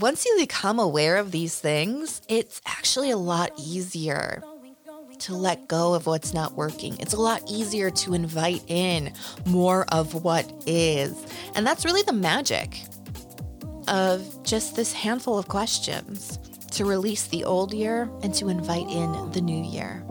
[0.00, 4.42] once you become aware of these things, it's actually a lot easier
[5.18, 6.96] to let go of what's not working.
[7.00, 9.12] It's a lot easier to invite in
[9.46, 11.26] more of what is.
[11.54, 12.80] And that's really the magic
[13.88, 16.38] of just this handful of questions
[16.72, 20.04] to release the old year and to invite in the new year.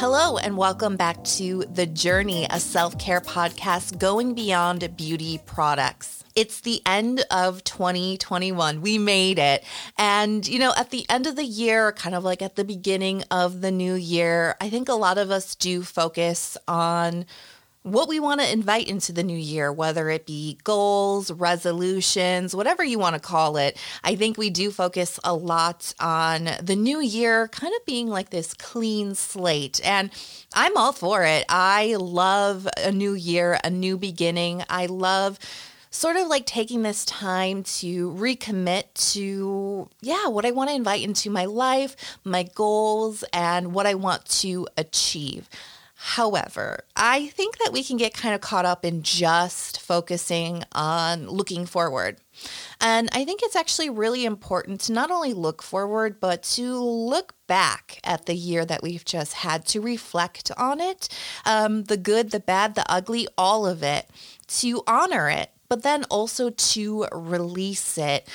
[0.00, 6.24] Hello, and welcome back to The Journey, a self care podcast going beyond beauty products.
[6.34, 8.80] It's the end of 2021.
[8.80, 9.62] We made it.
[9.98, 13.24] And, you know, at the end of the year, kind of like at the beginning
[13.30, 17.26] of the new year, I think a lot of us do focus on
[17.82, 22.84] what we want to invite into the new year, whether it be goals, resolutions, whatever
[22.84, 23.78] you want to call it.
[24.04, 28.30] I think we do focus a lot on the new year kind of being like
[28.30, 29.80] this clean slate.
[29.82, 30.10] And
[30.54, 31.46] I'm all for it.
[31.48, 34.62] I love a new year, a new beginning.
[34.68, 35.38] I love
[35.90, 41.02] sort of like taking this time to recommit to, yeah, what I want to invite
[41.02, 45.48] into my life, my goals, and what I want to achieve.
[46.02, 51.28] However, I think that we can get kind of caught up in just focusing on
[51.28, 52.16] looking forward.
[52.80, 57.34] And I think it's actually really important to not only look forward, but to look
[57.46, 61.10] back at the year that we've just had, to reflect on it
[61.44, 64.08] um, the good, the bad, the ugly, all of it,
[64.48, 68.26] to honor it, but then also to release it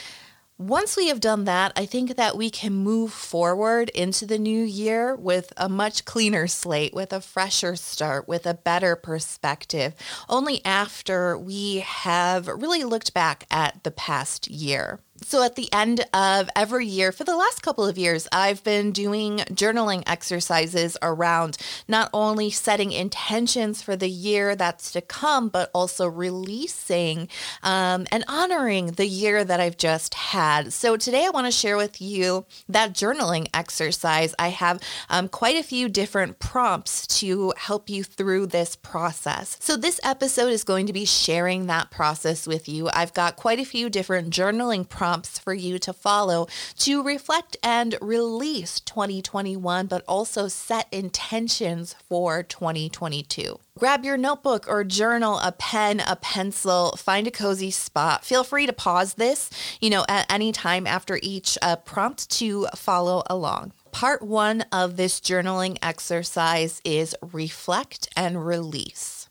[0.57, 4.63] once we have done that, I think that we can move forward into the new
[4.63, 9.93] year with a much cleaner slate, with a fresher start, with a better perspective,
[10.29, 15.01] only after we have really looked back at the past year.
[15.21, 18.91] So, at the end of every year, for the last couple of years, I've been
[18.91, 25.71] doing journaling exercises around not only setting intentions for the year that's to come, but
[25.73, 27.29] also releasing
[27.63, 30.73] um, and honoring the year that I've just had.
[30.73, 34.35] So, today I want to share with you that journaling exercise.
[34.37, 39.55] I have um, quite a few different prompts to help you through this process.
[39.61, 42.89] So, this episode is going to be sharing that process with you.
[42.93, 46.47] I've got quite a few different journaling prompts prompts for you to follow
[46.79, 53.59] to reflect and release 2021, but also set intentions for 2022.
[53.77, 58.25] Grab your notebook or journal, a pen, a pencil, find a cozy spot.
[58.25, 62.65] Feel free to pause this, you know, at any time after each uh, prompt to
[62.75, 63.73] follow along.
[63.91, 69.24] Part one of this journaling exercise is reflect and release.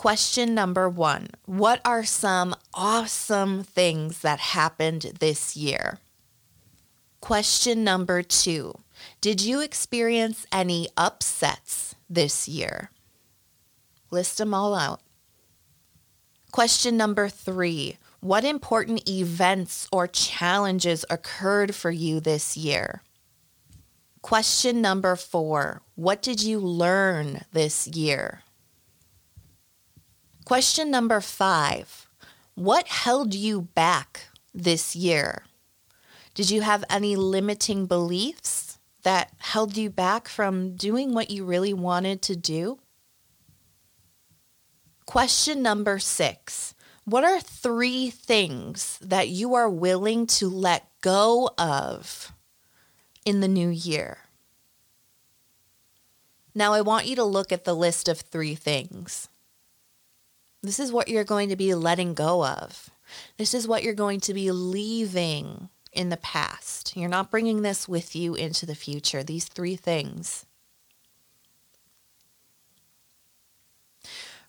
[0.00, 5.98] Question number one What are some awesome things that happened this year?
[7.20, 8.78] Question number two
[9.20, 12.90] Did you experience any upsets this year?
[14.10, 15.02] List them all out.
[16.50, 23.02] Question number three What important events or challenges occurred for you this year?
[24.22, 28.44] Question number four What did you learn this year?
[30.50, 32.08] Question number five
[32.56, 35.44] What held you back this year?
[36.34, 41.72] Did you have any limiting beliefs that held you back from doing what you really
[41.72, 42.80] wanted to do?
[45.06, 46.74] Question number six
[47.04, 52.32] What are three things that you are willing to let go of
[53.24, 54.18] in the new year?
[56.56, 59.28] Now, I want you to look at the list of three things.
[60.62, 62.90] This is what you're going to be letting go of.
[63.38, 66.96] This is what you're going to be leaving in the past.
[66.96, 69.22] You're not bringing this with you into the future.
[69.22, 70.46] These three things.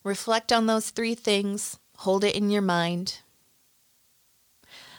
[0.04, 3.20] Reflect on those three things, hold it in your mind,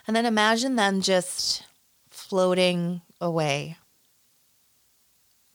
[0.07, 1.63] and then imagine them just
[2.09, 3.77] floating away.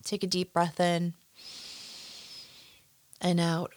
[0.05, 1.15] Take a deep breath in
[3.23, 3.73] and out.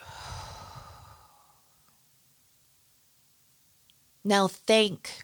[4.23, 5.23] Now thank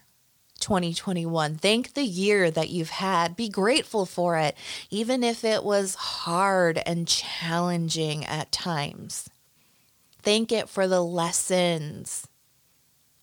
[0.60, 1.56] 2021.
[1.56, 3.36] Thank the year that you've had.
[3.36, 4.56] Be grateful for it,
[4.90, 9.28] even if it was hard and challenging at times.
[10.22, 12.26] Thank it for the lessons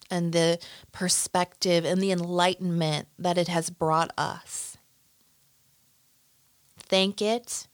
[0.10, 0.60] and the
[0.92, 4.78] perspective and the enlightenment that it has brought us.
[6.78, 7.68] Thank it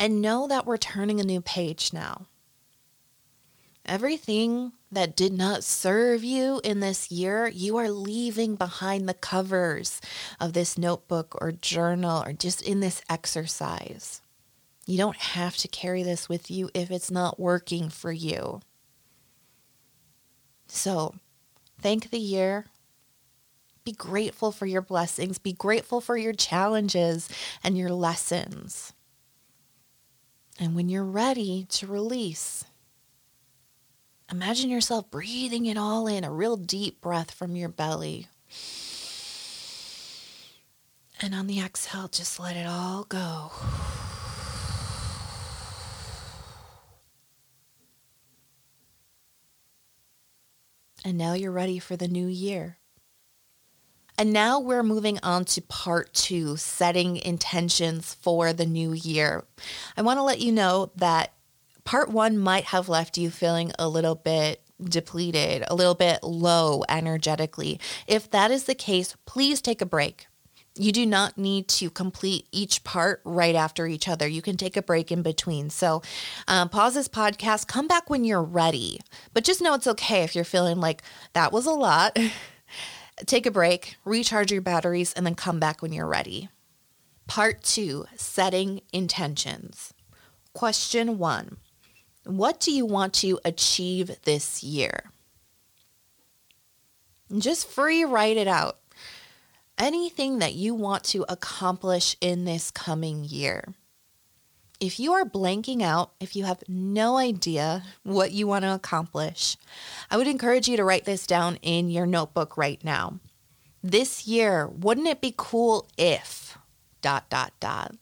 [0.00, 2.26] and know that we're turning a new page now.
[3.86, 10.00] Everything that did not serve you in this year, you are leaving behind the covers
[10.40, 14.22] of this notebook or journal or just in this exercise.
[14.86, 18.60] You don't have to carry this with you if it's not working for you.
[20.66, 21.14] So,
[21.80, 22.66] thank the year.
[23.84, 25.38] Be grateful for your blessings.
[25.38, 27.28] Be grateful for your challenges
[27.62, 28.92] and your lessons.
[30.58, 32.64] And when you're ready to release,
[34.30, 38.26] Imagine yourself breathing it all in, a real deep breath from your belly.
[41.20, 43.50] And on the exhale, just let it all go.
[51.04, 52.76] And now you're ready for the new year.
[54.18, 59.44] And now we're moving on to part two setting intentions for the new year.
[59.96, 61.32] I want to let you know that
[61.88, 66.84] part one might have left you feeling a little bit depleted, a little bit low
[66.86, 67.80] energetically.
[68.06, 70.26] If that is the case, please take a break.
[70.74, 74.28] You do not need to complete each part right after each other.
[74.28, 75.70] You can take a break in between.
[75.70, 76.02] So,
[76.46, 79.00] um, pause this podcast, come back when you're ready.
[79.32, 81.02] But just know it's okay if you're feeling like
[81.32, 82.18] that was a lot.
[83.26, 86.50] take a break, recharge your batteries, and then come back when you're ready.
[87.26, 89.94] Part two setting intentions.
[90.52, 91.56] Question one
[92.28, 95.10] what do you want to achieve this year?
[97.38, 98.78] Just free write it out.
[99.78, 103.72] Anything that you want to accomplish in this coming year.
[104.78, 109.56] If you are blanking out, if you have no idea what you want to accomplish,
[110.10, 113.20] I would encourage you to write this down in your notebook right now.
[113.82, 116.58] This year, wouldn't it be cool if
[117.00, 117.94] dot dot dot?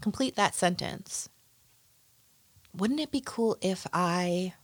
[0.00, 1.28] Complete that sentence
[2.74, 4.54] wouldn't it be cool if I.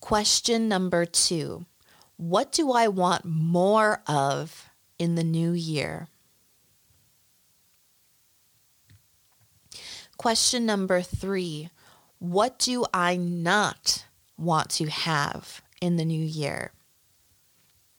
[0.00, 1.64] Question number two
[2.16, 4.68] What do I want more of
[4.98, 6.08] in the new year?
[10.18, 11.70] Question number three
[12.18, 14.04] What do I not
[14.36, 16.73] want to have in the new year?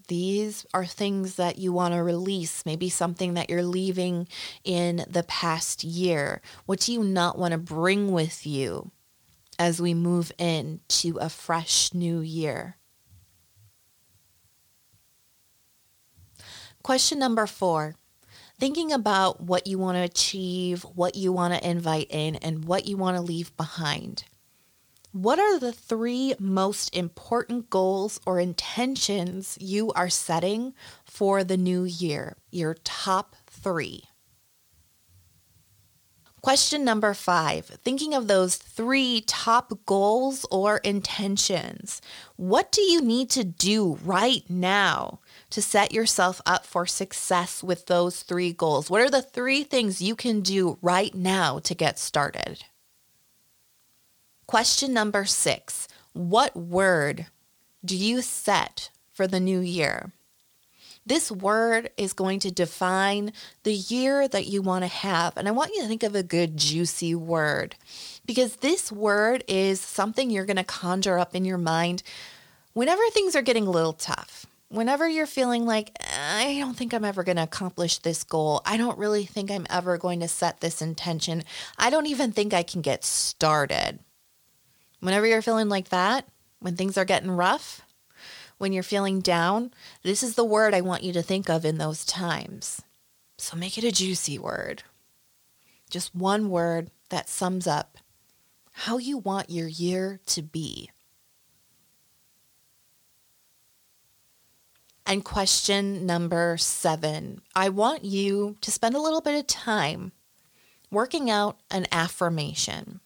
[0.07, 4.27] These are things that you want to release, maybe something that you're leaving
[4.63, 6.41] in the past year.
[6.65, 8.91] What do you not want to bring with you
[9.57, 12.77] as we move into a fresh new year?
[16.83, 17.95] Question number four
[18.59, 22.87] thinking about what you want to achieve, what you want to invite in, and what
[22.87, 24.23] you want to leave behind.
[25.15, 30.73] What are the three most important goals or intentions you are setting
[31.05, 32.35] for the new year?
[32.51, 34.03] Your top three.
[36.41, 42.01] Question number five thinking of those three top goals or intentions,
[42.35, 47.85] what do you need to do right now to set yourself up for success with
[47.85, 48.89] those three goals?
[48.89, 52.65] What are the three things you can do right now to get started?
[54.47, 57.27] Question number six What word
[57.83, 60.11] do you set for the new year?
[61.07, 63.31] This word is going to define
[63.63, 65.37] the year that you want to have.
[65.37, 67.75] And I want you to think of a good, juicy word
[68.25, 72.01] because this word is something you're going to conjure up in your mind
[72.73, 74.47] whenever things are getting a little tough.
[74.69, 78.61] Whenever you're feeling like, I don't think I'm ever going to accomplish this goal.
[78.65, 81.43] I don't really think I'm ever going to set this intention.
[81.77, 83.99] I don't even think I can get started.
[85.05, 86.25] Whenever you're feeling like that,
[86.57, 87.83] when things are getting rough,
[88.57, 89.71] when you're feeling down,
[90.01, 92.81] this is the word I want you to think of in those times.
[93.37, 94.81] So make it a juicy word.
[95.91, 97.99] Just one word that sums up
[98.71, 100.89] how you want your year to be.
[105.05, 110.13] And question number seven I want you to spend a little bit of time
[110.89, 113.01] working out an affirmation.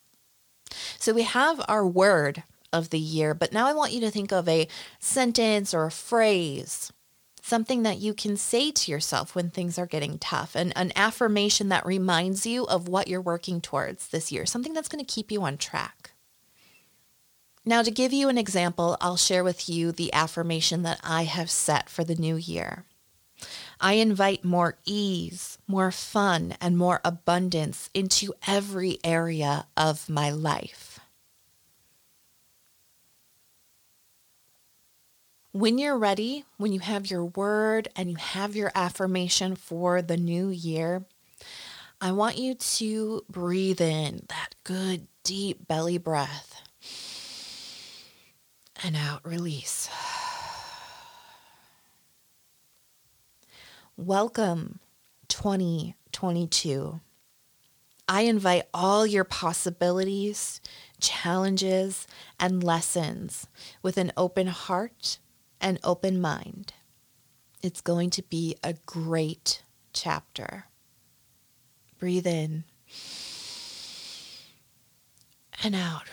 [0.98, 4.32] So we have our word of the year, but now I want you to think
[4.32, 4.68] of a
[5.00, 6.92] sentence or a phrase,
[7.42, 11.70] something that you can say to yourself when things are getting tough, and an affirmation
[11.70, 15.32] that reminds you of what you're working towards this year, something that's going to keep
[15.32, 16.12] you on track.
[17.66, 21.52] Now, to give you an example, I'll share with you the affirmation that I have
[21.52, 22.86] set for the new year.
[23.82, 31.00] I invite more ease, more fun, and more abundance into every area of my life.
[35.52, 40.18] When you're ready, when you have your word and you have your affirmation for the
[40.18, 41.06] new year,
[42.02, 46.62] I want you to breathe in that good, deep belly breath
[48.84, 49.90] and out, release.
[54.02, 54.80] Welcome
[55.28, 57.02] 2022.
[58.08, 60.62] I invite all your possibilities,
[61.02, 62.08] challenges,
[62.40, 63.48] and lessons
[63.84, 65.20] with an open heart
[65.60, 66.72] and open mind.
[67.62, 70.68] It's going to be a great chapter.
[71.98, 72.64] Breathe in
[75.62, 76.08] and out.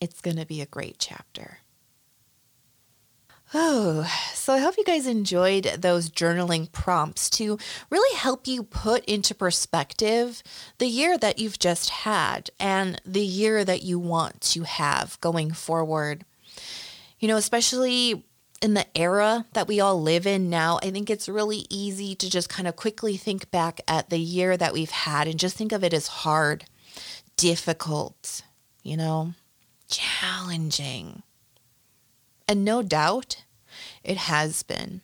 [0.00, 1.58] It's going to be a great chapter.
[3.52, 7.58] Oh, so I hope you guys enjoyed those journaling prompts to
[7.90, 10.44] really help you put into perspective
[10.78, 15.50] the year that you've just had and the year that you want to have going
[15.50, 16.24] forward.
[17.18, 18.24] You know, especially
[18.62, 22.30] in the era that we all live in now, I think it's really easy to
[22.30, 25.72] just kind of quickly think back at the year that we've had and just think
[25.72, 26.66] of it as hard,
[27.36, 28.42] difficult,
[28.84, 29.34] you know,
[29.88, 31.24] challenging.
[32.50, 33.44] And no doubt,
[34.02, 35.02] it has been.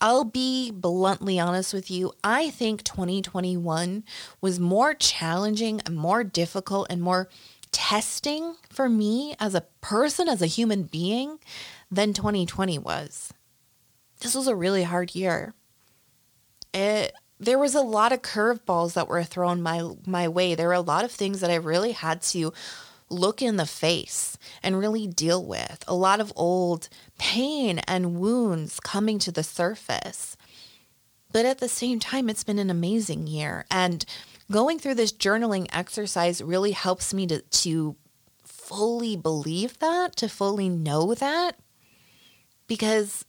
[0.00, 2.12] I'll be bluntly honest with you.
[2.22, 4.04] I think 2021
[4.40, 7.28] was more challenging and more difficult and more
[7.72, 11.40] testing for me as a person, as a human being,
[11.90, 13.34] than 2020 was.
[14.20, 15.54] This was a really hard year.
[16.72, 20.54] It, there was a lot of curveballs that were thrown my my way.
[20.54, 22.52] There were a lot of things that I really had to
[23.10, 25.84] look in the face and really deal with.
[25.88, 26.88] A lot of old
[27.18, 30.36] pain and wounds coming to the surface.
[31.32, 33.66] But at the same time, it's been an amazing year.
[33.70, 34.04] And
[34.50, 37.96] going through this journaling exercise really helps me to, to
[38.44, 41.58] fully believe that, to fully know that,
[42.66, 43.24] because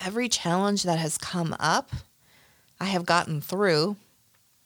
[0.00, 1.90] every challenge that has come up,
[2.80, 3.96] I have gotten through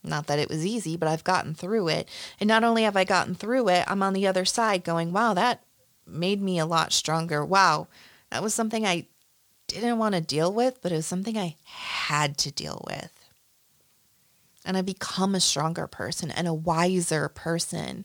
[0.02, 2.08] not that it was easy, but I've gotten through it.
[2.40, 5.34] And not only have I gotten through it, I'm on the other side going, wow,
[5.34, 5.62] that
[6.06, 7.44] made me a lot stronger.
[7.44, 7.88] Wow,
[8.30, 9.06] that was something I
[9.68, 13.12] didn't want to deal with, but it was something I had to deal with.
[14.64, 18.04] And I become a stronger person and a wiser person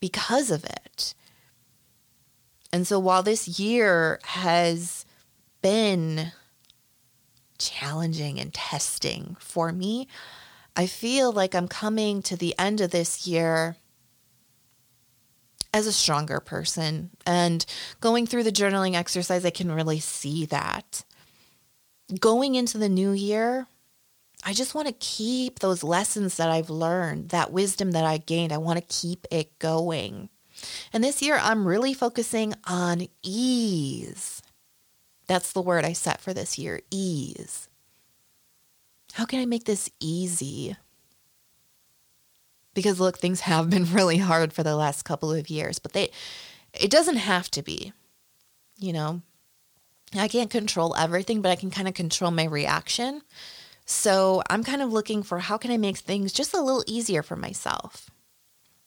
[0.00, 1.14] because of it.
[2.72, 5.06] And so while this year has
[5.62, 6.32] been
[7.58, 10.08] challenging and testing for me,
[10.76, 13.76] I feel like I'm coming to the end of this year
[15.72, 17.10] as a stronger person.
[17.26, 17.64] And
[18.00, 21.04] going through the journaling exercise, I can really see that.
[22.20, 23.66] Going into the new year,
[24.44, 28.52] I just want to keep those lessons that I've learned, that wisdom that I gained.
[28.52, 30.28] I want to keep it going.
[30.92, 34.42] And this year, I'm really focusing on ease.
[35.26, 37.68] That's the word I set for this year ease.
[39.16, 40.76] How can I make this easy?
[42.74, 46.10] Because look, things have been really hard for the last couple of years, but they
[46.78, 47.94] it doesn't have to be.
[48.76, 49.22] You know,
[50.14, 53.22] I can't control everything, but I can kind of control my reaction.
[53.86, 57.22] So I'm kind of looking for how can I make things just a little easier
[57.22, 58.10] for myself?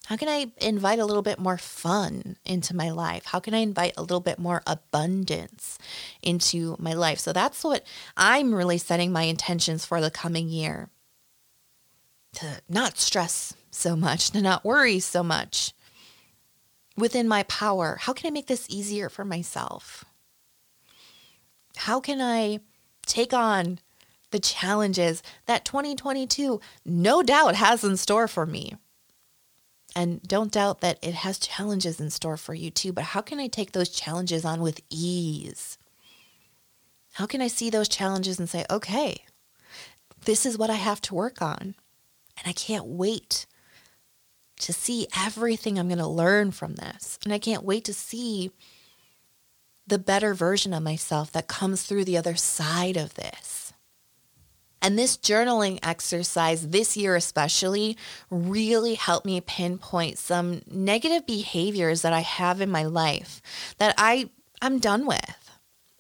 [0.10, 3.26] How can I invite a little bit more fun into my life?
[3.26, 5.78] How can I invite a little bit more abundance
[6.24, 7.20] into my life?
[7.20, 7.86] So that's what
[8.18, 10.90] I'm really setting my intentions for the coming year.
[12.34, 15.74] To not stress so much, to not worry so much.
[16.98, 20.06] Within my power, how can I make this easier for myself?
[21.76, 22.62] How can I
[23.06, 23.78] take on
[24.32, 28.74] the challenges that 2022 no doubt has in store for me?
[29.96, 32.94] And don't doubt that it has challenges in store for you too.
[32.94, 35.78] But how can I take those challenges on with ease?
[37.14, 39.24] How can I see those challenges and say, okay,
[40.26, 41.76] this is what I have to work on?
[42.38, 43.46] And I can't wait
[44.60, 47.18] to see everything I'm going to learn from this.
[47.24, 48.52] And I can't wait to see
[49.88, 53.59] the better version of myself that comes through the other side of this.
[54.82, 57.98] And this journaling exercise, this year especially,
[58.30, 63.42] really helped me pinpoint some negative behaviors that I have in my life
[63.78, 64.30] that I,
[64.62, 65.50] I'm done with.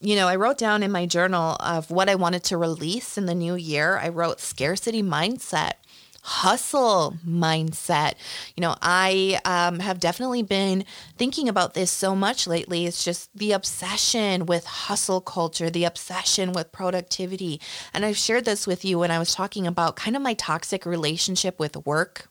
[0.01, 3.25] You know, I wrote down in my journal of what I wanted to release in
[3.25, 3.97] the new year.
[3.97, 5.73] I wrote scarcity mindset
[6.21, 8.13] hustle mindset.
[8.55, 10.85] You know, I um, have definitely been
[11.17, 12.85] thinking about this so much lately.
[12.85, 17.59] It's just the obsession with hustle culture, the obsession with productivity.
[17.93, 20.85] And I've shared this with you when I was talking about kind of my toxic
[20.85, 22.29] relationship with work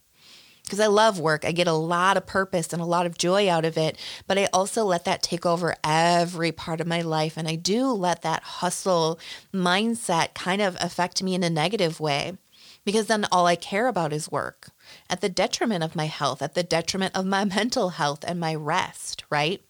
[0.68, 1.47] because I love work.
[1.47, 4.37] I get a lot of purpose and a lot of joy out of it, but
[4.37, 7.38] I also let that take over every part of my life.
[7.38, 9.18] And I do let that hustle
[9.52, 12.37] mindset kind of affect me in a negative way
[12.88, 14.71] because then all I care about is work
[15.11, 18.54] at the detriment of my health, at the detriment of my mental health and my
[18.54, 19.61] rest, right?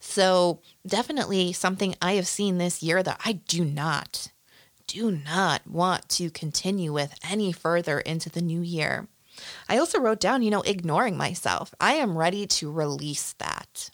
[0.00, 4.28] So, definitely something I have seen this year that I do not,
[4.86, 9.06] do not want to continue with any further into the new year.
[9.68, 11.74] I also wrote down, you know, ignoring myself.
[11.78, 13.90] I am ready to release that.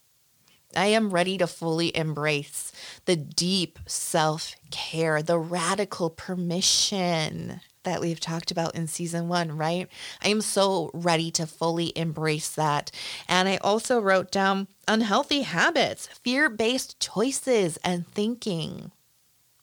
[0.76, 2.70] I am ready to fully embrace
[3.06, 9.88] the deep self care, the radical permission that we've talked about in season one, right?
[10.23, 12.90] I am so ready to fully embrace that.
[13.28, 18.90] And I also wrote down unhealthy habits, fear based choices, and thinking.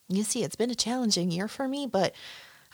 [0.08, 2.14] You see, it's been a challenging year for me, but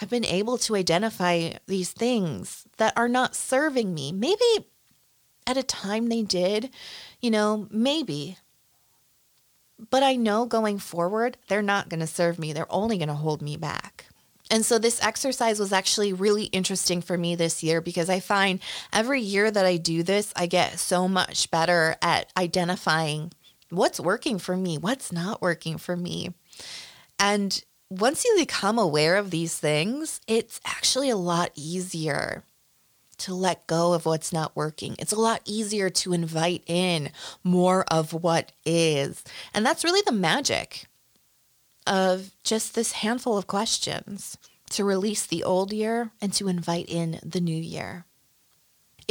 [0.02, 4.12] I've been able to identify these things that are not serving me.
[4.12, 4.68] Maybe
[5.48, 6.70] at a time they did,
[7.20, 8.38] you know, maybe.
[9.90, 12.54] But I know going forward, they're not going to serve me.
[12.54, 14.06] They're only going to hold me back.
[14.52, 18.60] And so this exercise was actually really interesting for me this year because I find
[18.92, 23.32] every year that I do this, I get so much better at identifying
[23.70, 26.34] what's working for me, what's not working for me.
[27.18, 32.44] And once you become aware of these things, it's actually a lot easier
[33.20, 34.96] to let go of what's not working.
[35.00, 37.12] It's a lot easier to invite in
[37.44, 39.24] more of what is.
[39.54, 40.88] And that's really the magic
[41.88, 44.38] of just this handful of questions
[44.72, 48.06] to release the old year and to invite in the new year.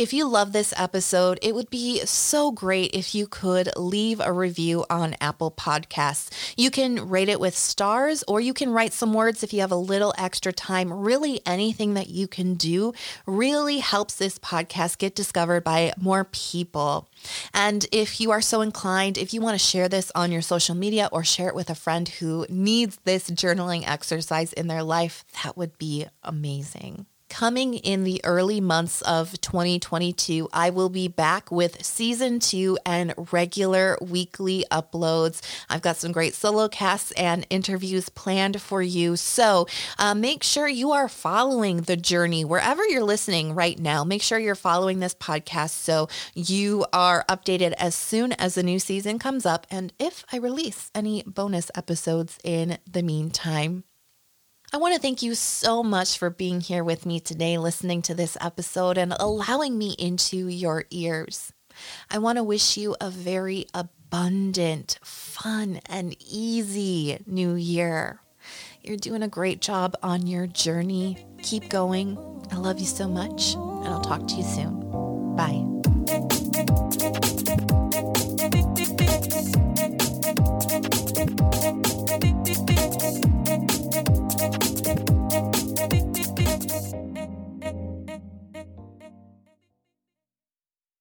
[0.01, 4.33] If you love this episode, it would be so great if you could leave a
[4.33, 6.55] review on Apple Podcasts.
[6.57, 9.73] You can rate it with stars or you can write some words if you have
[9.73, 10.91] a little extra time.
[10.91, 12.95] Really, anything that you can do
[13.27, 17.11] really helps this podcast get discovered by more people.
[17.53, 20.75] And if you are so inclined, if you want to share this on your social
[20.75, 25.27] media or share it with a friend who needs this journaling exercise in their life,
[25.45, 27.05] that would be amazing.
[27.31, 33.15] Coming in the early months of 2022, I will be back with season two and
[33.31, 35.41] regular weekly uploads.
[35.71, 39.15] I've got some great solo casts and interviews planned for you.
[39.17, 44.03] So uh, make sure you are following the journey wherever you're listening right now.
[44.03, 48.81] Make sure you're following this podcast so you are updated as soon as the new
[48.81, 49.69] season comes up.
[49.71, 53.85] And if I release any bonus episodes in the meantime,
[54.73, 58.15] I want to thank you so much for being here with me today, listening to
[58.15, 61.53] this episode and allowing me into your ears.
[62.09, 68.21] I want to wish you a very abundant, fun, and easy new year.
[68.83, 71.27] You're doing a great job on your journey.
[71.43, 72.17] Keep going.
[72.53, 75.35] I love you so much, and I'll talk to you soon.
[75.35, 75.70] Bye.